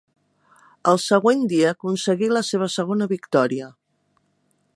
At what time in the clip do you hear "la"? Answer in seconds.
2.33-2.45